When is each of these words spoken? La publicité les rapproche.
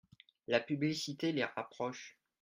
La 0.47 0.59
publicité 0.59 1.31
les 1.31 1.43
rapproche. 1.45 2.17